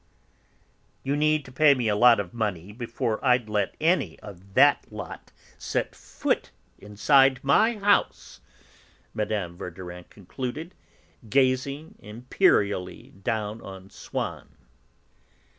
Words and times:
"You'd 1.03 1.19
need 1.19 1.45
to 1.45 1.51
pay 1.51 1.75
me 1.75 1.87
a 1.87 1.95
lot 1.95 2.19
of 2.19 2.33
money 2.33 2.71
before 2.71 3.23
I'd 3.23 3.47
let 3.47 3.75
any 3.79 4.19
of 4.21 4.55
that 4.55 4.91
lot 4.91 5.31
set 5.59 5.93
foot 5.93 6.49
inside 6.79 7.39
my 7.43 7.77
house," 7.77 8.41
Mme. 9.13 9.53
Verdurin 9.55 10.05
concluded, 10.09 10.73
gazing 11.29 11.97
imperially 11.99 13.09
down 13.21 13.61
on 13.61 13.91
Swann. 13.91 14.49